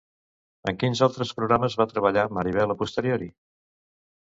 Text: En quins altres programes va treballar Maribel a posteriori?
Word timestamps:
En 0.71 0.79
quins 0.83 1.01
altres 1.07 1.33
programes 1.41 1.77
va 1.83 1.87
treballar 1.93 2.25
Maribel 2.39 2.77
a 2.77 2.79
posteriori? 2.83 3.31